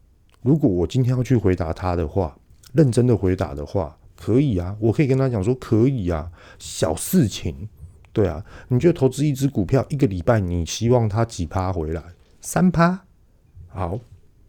[0.43, 2.37] 如果我今天要去回答他的话，
[2.73, 7.69] 认真的回答的话，可以啊，我可以跟他讲说可以啊，小事情，
[8.12, 12.03] 对啊，你就投资一只股票，一个礼拜你希望它几趴回来？
[12.40, 13.01] 三趴？
[13.69, 13.99] 好，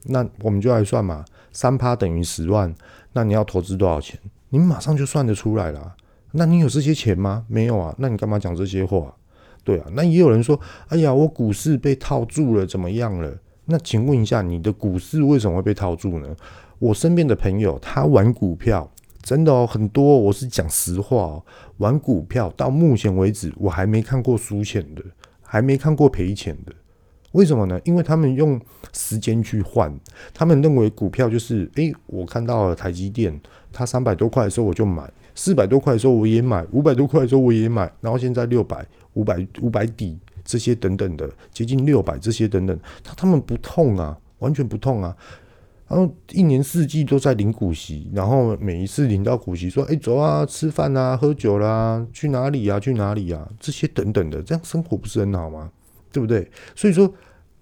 [0.03, 2.73] 那我们就来算嘛，三趴等于十万，
[3.13, 4.19] 那你要投资多少钱？
[4.49, 5.95] 你马上就算得出来了。
[6.31, 7.45] 那你有这些钱吗？
[7.47, 9.13] 没有啊，那你干嘛讲这些话？
[9.63, 13.37] 对啊，那也有人说，哎呀，我股市被套住了，怎么样了？
[13.65, 16.35] 那请问一下，你的股市为什么会被套住呢？
[16.79, 21.43] 我身边的朋友他玩股票，真的哦，很多，我是讲实话哦，
[21.77, 25.03] 玩股票到目前为止，我还没看过输钱的，
[25.41, 26.73] 还没看过赔钱的。
[27.33, 27.79] 为什么呢？
[27.85, 28.59] 因为他们用
[28.91, 29.95] 时间去换，
[30.33, 33.39] 他们认为股票就是，诶，我看到了台积电，
[33.71, 35.09] 它三百多块的时候我就买。
[35.33, 40.19] 四百多块的时候我也买，五百多块的时候我也买，然后现在六百、五百、五百底
[40.51, 45.15] 这些等等的，接近六百这些等等，他他们不痛啊，完全不痛啊。
[45.87, 52.77] 然后一年四季都在领股息，然后每一次领到股息，说：“哎，走啊，吃饭啊，喝酒啦、去哪里啊？
[52.79, 55.71] 去哪里啊？”这些等等的，这样生活不是很好吗？
[56.11, 56.51] 对不对？
[56.75, 57.13] 所以说。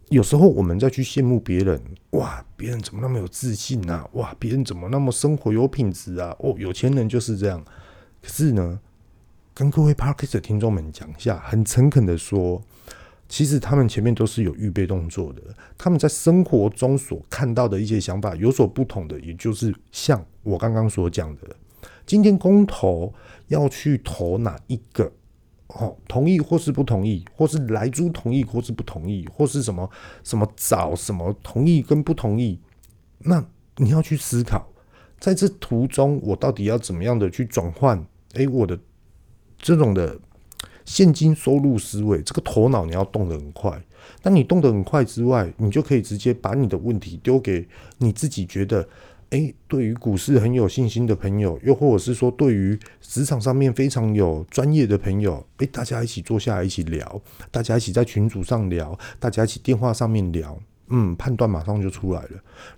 [0.09, 1.79] 有时候我们再去羡慕别人，
[2.13, 4.09] 哇，别人怎么那么有自信啊？
[4.13, 6.35] 哇，别人怎么那么生活有品质啊？
[6.39, 7.63] 哦，有钱人就是这样。
[8.19, 8.79] 可是呢，
[9.59, 12.63] 跟各位 Podcast 的听众们讲一下，很诚恳的说，
[13.27, 15.41] 其实他们前面都是有预备动作的。
[15.77, 21.41] 他们在生活中所看到的一些想法有所不同的，也就是像我刚刚所讲的，
[22.05, 23.13] 今天公投
[23.49, 25.11] 要去投哪一个？
[25.67, 29.89] 哦，同意或是不同意，或是来猪同意或是不同意，或是什么
[30.23, 32.57] 什么找什么同意跟不同意，
[33.17, 33.45] 那
[33.75, 34.69] 你要去思考，
[35.19, 38.07] 在这途中我到底要怎么样的去转换？
[38.35, 38.79] 哎，我的
[39.61, 40.17] 这种的
[40.85, 43.81] 现金收入思维，这个头脑你要动得很快。
[44.21, 47.67] 当你动得很快之外，你就可以直接把你的问题丢给
[47.97, 48.87] 你自己觉得。
[49.31, 62.29] 诶，对于股市很有信心的朋友，又或者是说对于职场上面非常有专业的朋友，诶，大家一起坐下来一起聊，大家一起在群组上聊，大家一起电话上面聊，嗯，判断马上就出来了。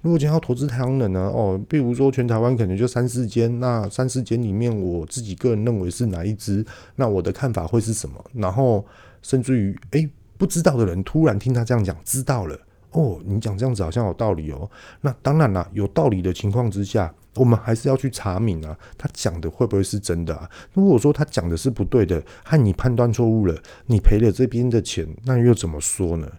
[0.02, 1.19] 如果今天要投资太阳能呢？
[1.34, 6.65] 哦，比如说全台湾可能就三四间，那三四间里面，我自己个人认为是哪一支？
[6.95, 8.24] 那我的看法会是什么？
[8.34, 8.86] 然后
[9.21, 12.58] 甚至于，哎，不知道的人突然听他这样讲，知道了。
[12.91, 14.69] 哦，你讲这样子好像有道理哦。
[15.00, 20.50] 那当然啦，有道理的情况之下，我们还是要去查明啊，他讲的会不会是真的啊？
[20.74, 26.30] 如果说他讲的是不对的，和你判断错误了，你赔了这边的钱，那又怎么说呢？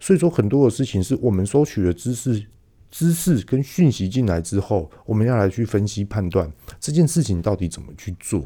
[0.00, 2.44] 所以说，很多的事情是我们收取了知识、
[2.90, 8.44] 知识跟讯息进来之后，我们要来去分析判断这件事情到底怎么去做。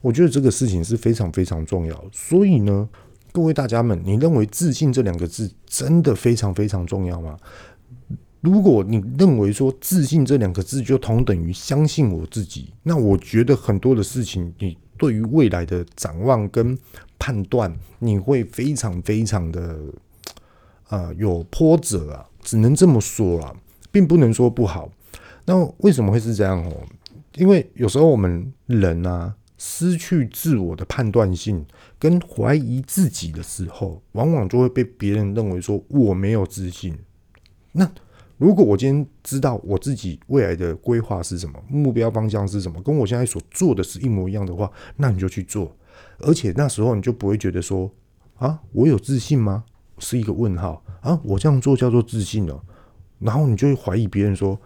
[0.00, 2.04] 我觉得这个事情是非常非常重要。
[2.12, 2.88] 所以呢。
[3.32, 7.36] 各位大家们，你认为自信这两个字真的非常非常重要吗？
[8.40, 16.78] 如果你认为说自信这两个字就同等于相信我自己，那我觉得很多的事情，你对于未来的展望跟
[17.18, 19.76] 判断，你会非常非常的
[20.88, 23.54] 啊、呃、有波折啊，只能这么说啊，
[23.90, 24.90] 并不能说不好。
[25.44, 26.72] 那为什么会是这样哦？
[27.34, 29.34] 因为有时候我们人啊。
[29.58, 31.64] 失去自我的判断性
[31.98, 36.94] 跟怀疑自己的时候，往往就会被别人认为说我没有自信。
[37.72, 37.90] 那
[38.38, 45.74] 如果我今天知道我自己未来的规划是什么，目标方向是什么，跟我现在所做的是一模一样的话，那你就去做。
[46.18, 47.90] 而且那时候你就不会觉得说
[48.36, 49.64] 啊，我有自信吗？
[49.98, 52.62] 是一个问号啊，我这样做叫做自信了。
[53.18, 54.60] 然后你就会怀疑别人说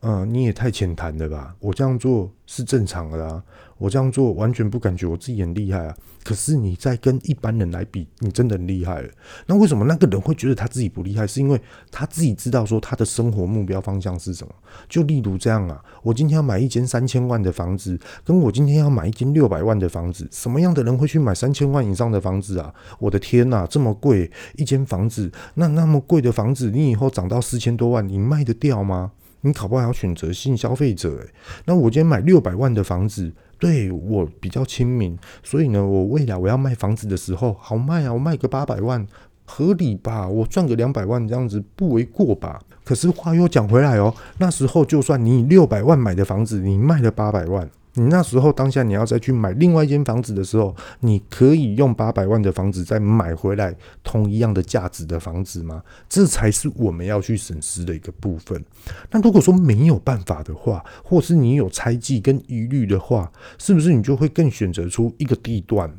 [0.00, 1.54] 嗯、你也太浅谈了吧？
[1.58, 3.42] 我这样做是正常的啊，
[3.76, 5.96] 我这样做完全不感觉我自己很厉害啊。
[6.22, 9.08] 可是你在跟一般人来比，你真的很厉害了。
[9.46, 11.26] 那为什么那个人会觉得他自己不厉害？
[11.26, 14.52] 是因为他自己知道说他的生活目标方向是什么？
[14.88, 22.74] 就例如这样啊，我今天要买一间三千万的房子，跟我今天要买一间六百万的房子，什么样的人会去买三千万以上的房子啊？
[22.98, 29.12] 我的天呐，这么贵一间房子，那那么贵的房子，你以后涨到四千多万，你卖得掉吗？
[29.42, 31.28] 你考不好要选择性消费者诶，
[31.66, 39.06] 那我今天买六百万的房子，对我比较亲民，所以呢，我未来我要卖房子的时候好卖啊，我卖个八百万
[39.44, 40.26] 合理吧？
[40.26, 42.60] 我赚个两百万这样子不为过吧？
[42.84, 47.68] 可是话又讲回来哦，那时候就算你六百万买的房子，你卖了八百万。
[47.98, 55.82] 你那时候当下你要再去买另外一间房子的时候，你可以用八百万的房子再买回来同一样的价值的房子吗？
[56.08, 58.62] 这才是我们要去审视的一个部分。
[59.10, 65.90] 那如果说没有办法的话，或是你有猜忌跟疑虑的话，是不是你就会更选择出一个地段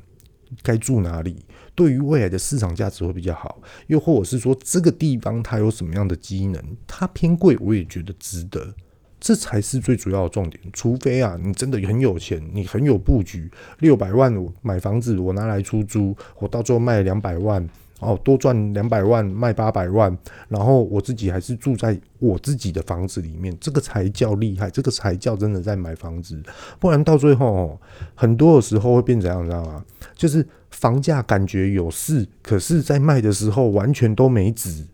[0.61, 1.43] 该住哪里？
[1.73, 8.73] 对于未来的市场价值会比较好，又或者是说这个地方它有什么样的机能，它偏贵，我也觉得值得。
[9.19, 13.49] 这才是最主要的重点，除非啊，你真的很有钱，你很有布局，
[13.79, 17.67] 六百万我买房子，我拿来出租，我到最后卖两百万，
[17.99, 20.15] 哦，多赚两百万，卖八百万，
[20.47, 26.39] 然后我自己还是住在我自己的房子里面，这个才叫厉害，这个才叫真的在买房子，
[26.79, 27.81] 不然到最后哦，
[28.13, 29.83] 很多的时候会变怎样，你知道吗？
[30.15, 34.85] 就是房价感觉有势，可是在卖的时候完全都没值，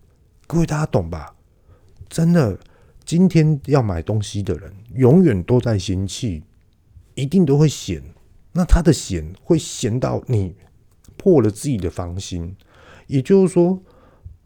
[0.47, 1.35] 各位大家懂吧？
[2.07, 2.57] 真的。
[3.05, 6.43] 今天要买东西的人，永远都在嫌弃，
[7.15, 8.01] 一定都会嫌。
[8.51, 10.53] 那他的嫌会嫌到你
[11.17, 12.55] 破了自己的防心。
[13.07, 13.77] 也就是说，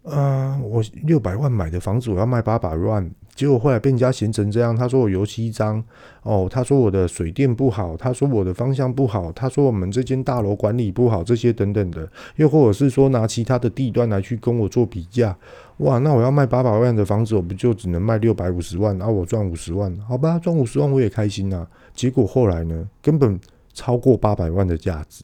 [0.03, 3.09] 呃，我六百万买的房子，我要卖八百万。
[3.35, 5.83] 结果后来被人家嫌成这样，他说我油漆脏
[6.23, 15.37] 哦，他说我的水电不好，他说我的方向不好，他说我们这间大楼管理不好，这些等等的，又或者是说拿其他的地段来去跟我做比价，
[15.77, 21.67] 哇，那我要卖八百万的房子，我不就只能卖六百五十万，啊，我赚五十万，好吧，赚五十万我也开心啊。
[21.93, 23.39] 结果后来呢，根本
[23.73, 25.23] 超过八百万的价值，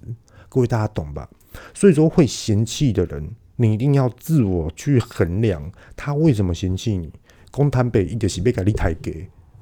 [0.50, 1.28] 各位大家懂吧？
[1.74, 7.12] 所以说会嫌弃的人，你一定要自我去衡量，他为什么嫌弃你。
[7.52, 9.12] 讲坦白，伊就是要甲你抬价，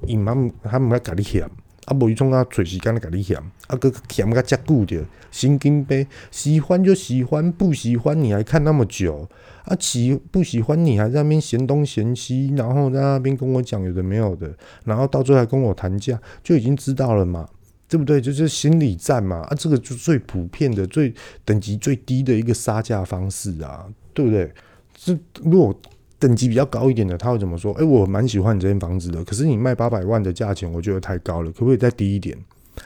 [0.06, 1.50] 伊毋通他毋爱甲你嫌，
[1.86, 9.28] 啊无伊从啊找时间来甲你嫌，啊搁嫌甲遮久着，神经病，喜欢就喜欢，不喜欢你还看那么久，
[9.64, 17.48] 啊喜不喜欢你还在那边嫌东嫌西，然后在那边跟我讲有的没有的，然后到最后还跟我谈价，就已经知道了嘛，
[17.88, 18.20] 对不对？
[18.20, 21.12] 就是心理战嘛，啊这个就最普遍的、最
[21.44, 24.52] 等级最低的一个杀价方式啊，对不对？
[24.94, 25.76] 这如果。
[26.22, 27.74] 等级比较高一点的，他会怎么说？
[27.74, 32.38] 诶、我蛮喜欢你这间房子的，可是你卖八百万的价钱，我觉得太高了，可不可以再低一点？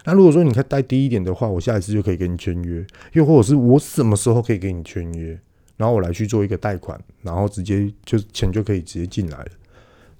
[0.06, 5.38] 那如果说你可以再低一点的话，我下一次就可以给你签约，又或者是我什么时候可以给你签约，
[5.76, 9.48] 然后我来去做一个贷款，然后直接就钱就可以直接进来了。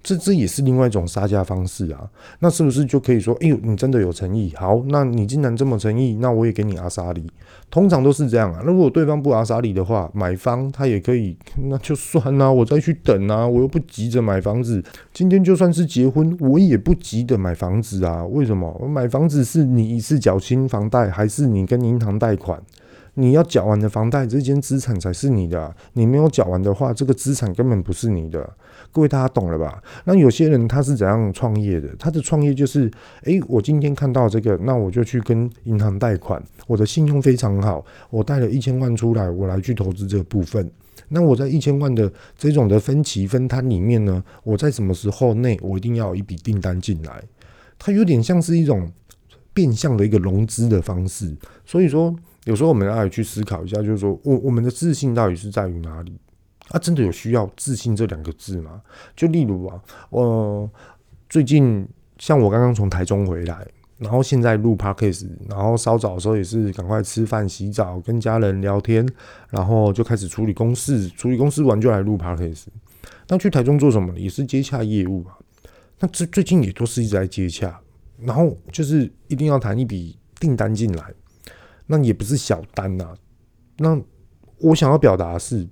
[0.07, 4.53] 这这也是另外一种杀价方式啊，那是不是就可以说，哎呦，你真的有诚意？
[4.55, 7.29] 好，那你既然这么诚意，那我也给你阿莎力。
[7.69, 8.61] 通常都是这样啊。
[8.65, 14.81] 那如果对方不阿莎力的话，买方他也可以，那就算啦，我再去等啊，我又不急着买房子。
[15.13, 18.25] 今天就算是结婚，我也不急着买房子啊。
[18.27, 18.73] 为什么？
[18.81, 22.63] 我买房子是你一次缴清房贷，还是你跟银行贷款？
[23.19, 25.75] 你要缴完的房贷，这间资产才是你的。
[25.95, 28.47] 你没有缴完的话，这个资产根本不是你的。
[28.93, 29.83] 各位大家懂了吧？
[30.05, 31.89] 那有些人他是怎样创业的？
[31.99, 32.91] 他的创业就是，
[33.25, 36.43] 诶，我今天看到这个，那我就去跟银行贷款。
[36.67, 40.71] 我的信用非常好，我贷了一千万出来，我来去投资这个部分。
[41.09, 47.23] 那我在一千万的这种的分期分摊里面呢，我在什么时候内，我一定要有一笔订单进来。
[47.79, 48.93] 它有点像是一种
[49.55, 51.35] 变相的一个融资的方式。
[51.65, 52.15] 所以说。
[52.47, 56.17] 有时候我们要去思考一下，就是说我我们的自信到底是在于哪里？
[56.69, 58.81] 啊，真的有需要自信这两个字吗？
[59.15, 59.81] 就例如啊，
[60.11, 60.71] 我
[61.29, 61.87] 最近
[62.19, 63.67] 像我刚刚从台中回来，
[63.99, 69.07] 然后现在录 Podcast，然后稍早的时候也是赶快吃饭、洗澡、跟家人聊天，
[69.51, 72.67] 然后就开始处理公事，处理公事完就来录 Podcast。
[73.29, 74.17] 那去台中做什么？
[74.19, 75.39] 也是接洽业务啊。
[75.99, 77.81] 那这最近也都是一直在接洽，
[78.21, 81.15] 然后就是一定要谈一笔订单进来。
[81.87, 83.17] 那也不是小单呐、啊。
[83.79, 84.01] 那
[84.59, 85.69] 我想要表达的是，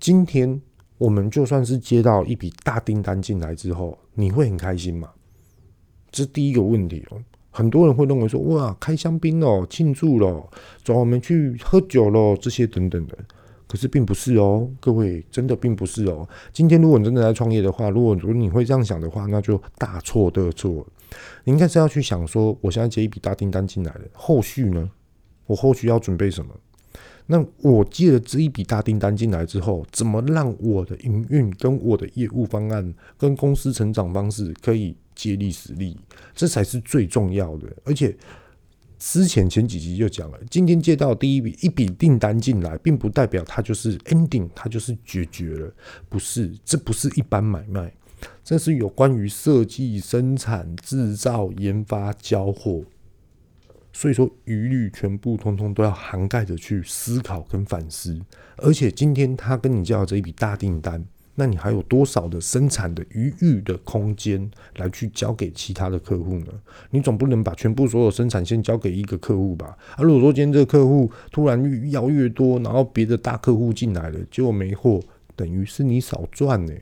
[0.00, 0.60] 今天
[0.98, 5.10] 我们就算是接到一笔大订单进来之后，你会很开心吗？
[6.10, 7.22] 这是第一个问题哦。
[7.50, 10.50] 很多人会认为说，哇，开香槟哦，庆祝了，
[10.84, 13.16] 走，我们去喝酒喽，这些等等的。
[13.68, 16.28] 可是并不是哦，各位真的并不是哦。
[16.52, 20.86] 今天如果你真的在创业的话，如果如果你会这样想的话，那就大错特错。
[21.44, 24.88] 你应该是要去想说，我现在接一笔大订单进来了，后续呢？
[25.46, 26.52] 我后续要准备什么？
[27.28, 35.98] 那我接了这一笔大订单进来之后，怎么让我的营运跟我的业务方案跟公司成长方式可以接力使力？
[36.36, 37.66] 这才是最重要的。
[37.84, 38.16] 而且
[38.96, 45.74] 之前前几集就讲了，今天接到第一笔一笔订单进来，并不代表它就是 ending，它就是解决了。
[46.08, 47.92] 不是，这不是一般买卖，
[48.44, 52.84] 这是有关于设计、生产、制造、研发、交货。
[53.98, 58.20] 所以说，一律全部通通都要涵盖着去思考跟反思。
[58.58, 61.02] 而且今天他跟你交了这一笔大订单，
[61.34, 66.48] 那你还有多少的生产的余裕的空间来去交给其他的客户呢？
[66.90, 69.74] 你总不能把全部所有生产线交给一个客户吧？
[69.96, 75.00] 啊，如果说今天这个客户突然要越多，然后别的大客户进来了，结果没货，
[75.34, 76.74] 等于是你少赚呢，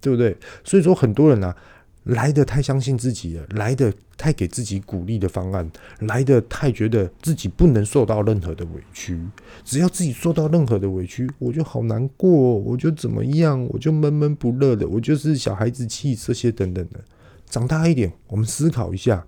[0.00, 0.36] 对不对？
[0.62, 1.56] 所以说，很多人啊。
[2.04, 5.70] 来的太相信自己了，来的太给自己鼓励的方案，
[6.00, 9.20] 来的太觉得自己不能受到任何的委屈。
[9.64, 17.04] 只要自己受到任何的委屈，我就好难过，我就怎么样，我就闷闷不乐的，我就是小孩子气这些等等的。
[17.46, 19.26] 长大一点，我们思考一下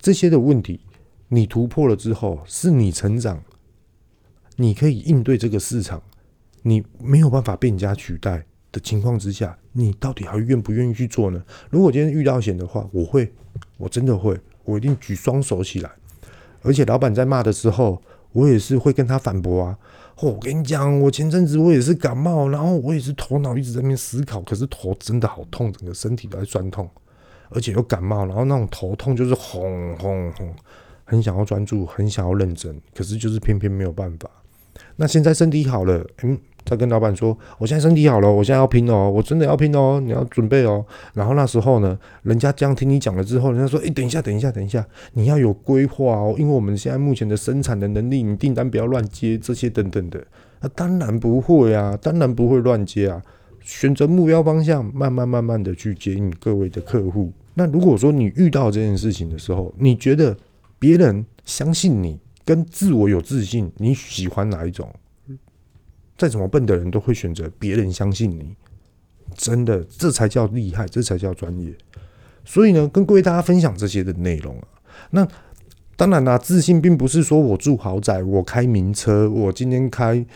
[0.00, 0.80] 这些的问题，
[1.28, 3.42] 你突破了之后，是你成长，
[4.56, 6.02] 你可以应对这个市场，
[6.62, 8.46] 你没有办法被人家取代。
[8.70, 11.40] 的情况之下，你到底还愿不愿意去做呢？
[11.70, 13.32] 如果今天遇到险的话，我会，
[13.76, 15.90] 我真的会，我一定举双手起来。
[16.62, 18.02] 而且老板在骂的时候，
[18.32, 19.78] 我也是会跟他反驳啊。
[20.16, 26.90] 哦，我跟你讲，我前阵子我也是感冒，然后我也是头脑一直在那边思考，可是头真的好痛，整个身体都在酸痛，
[27.50, 30.52] 而且又感冒，然后那种头痛就是轰轰轰，
[31.04, 34.28] 很想要专注，很想要认真，可是就是偏偏没有办法。
[34.96, 36.36] 那现在身体好了，嗯。
[36.68, 40.84] 再跟老板说，我现在身体好了，我现在要拼哦，我真的要拼哦，你要准备哦。
[41.14, 50.22] 然后那时候呢，人家这样听你讲了之后，人家说，诶，等一下，等一下，等一下，你要有规划哦，因为我们现在目前的生产的能力，你订单不要乱接，这些等等的。
[50.60, 53.22] 那当然不会啊，当然不会乱接啊。
[53.60, 57.32] 选择目标方向，慢慢慢慢的去接应各位的客户。
[57.54, 60.36] 那如果说你遇到这件事情的时候，你觉得
[60.78, 64.88] 别人相信你跟自我有自信，你喜欢哪一种？
[66.18, 68.56] 再怎么笨的人都会选择别人相信你，
[69.36, 71.72] 真的，这才叫厉害，这才叫专业。
[72.44, 74.66] 所以呢，跟各位大家分享这些的内容啊。
[75.10, 75.28] 那
[75.96, 80.26] 当然啦，自信并不是说我住豪宅，我开名车，我今天开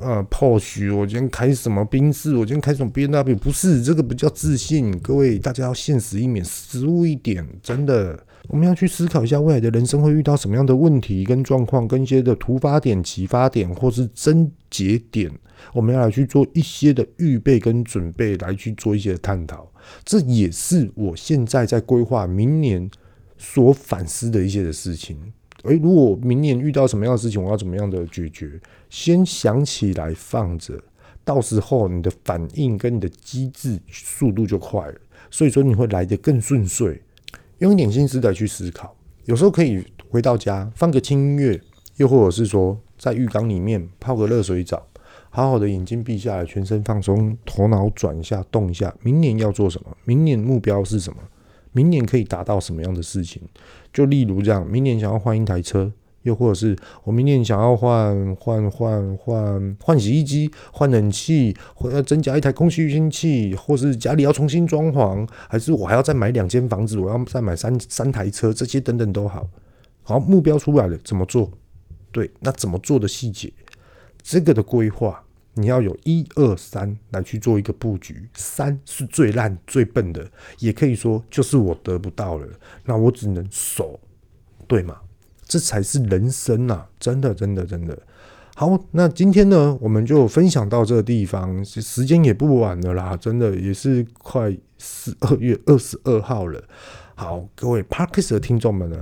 [0.00, 4.98] 呃 posh，我今天开什么宾士，我今天开什么 BMW，不是这个不叫自信。
[5.00, 8.26] 各位大家要现实一点，实务一点，真的。
[8.48, 15.30] 我们要去思考一下未来的人生会遇到什么样的问题跟状况，跟一些的突发点、启发点，或是症结点，
[15.72, 19.70] 我们要来去做一些的预备跟准备，来去做一些的探讨。
[20.04, 22.90] 这也是我现在在规划明年
[23.36, 25.16] 所反思的一些的事情。
[25.64, 28.58] 诶，如果明年遇到什么样的事情，我要怎么样的解决？
[28.88, 30.82] 先想起来放着，
[31.24, 34.94] 到时候你的反应跟你的机制速度就快了，
[35.30, 37.00] 所以说你会来得更顺遂。
[37.60, 38.96] 用一点心思来去思考，
[39.26, 41.60] 有时候可以回到家放个轻音乐，
[41.96, 44.82] 又或者是说在浴缸里面泡个热水澡，
[45.28, 48.94] 好好的眼睛闭下来，全身放松，头脑转一下，动一下。
[49.02, 49.94] 明年要做什么？
[50.06, 51.18] 明年目标是什么？
[51.72, 53.42] 明年可以达到什么样的事情？
[53.92, 55.92] 就例如这样，明年想要换一台车。
[56.22, 69.48] 又或者是我明年想要换换换换换洗衣机、换冷气，或要增加一台空气滤清器，或是家里要重新装潢，还是我还要再买两间房子，我要再买三三台车，这些等等都好。
[70.02, 71.50] 好，目标出来了，怎么做？
[72.12, 73.52] 对，那怎么做的细节，
[74.22, 75.22] 这个的规划，
[75.54, 78.28] 你要有一二三来去做一个布局。
[78.34, 82.46] 三是最烂最笨的，也可以说就是我得不到了，
[82.84, 84.00] 那我只能守，
[84.66, 84.96] 对吗？
[85.50, 86.88] 这才是人生呐、啊！
[87.00, 87.98] 真的，真的，真的。
[88.54, 96.62] 好，那今天呢，我们就分享到这个地方，时间也不晚了啦，真的也是快十二月二十二号了。
[97.16, 98.96] 好，各位 Podcast 的听众们呢，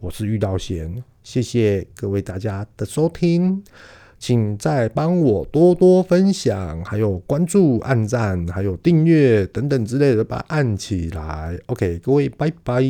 [0.00, 3.62] 我是玉道贤，谢谢各位大家的收听，
[4.18, 11.56] 请再帮我多多分享，还有关注、按赞，还有订阅等等之类的，把它按起来。
[11.66, 12.82] OK，各位，拜拜。